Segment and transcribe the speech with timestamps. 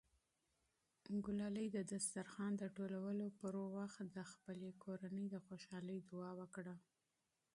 [1.25, 6.75] ګلالۍ د دسترخوان د ټولولو پر مهال د خپلې کورنۍ د خوشحالۍ دعا وکړه.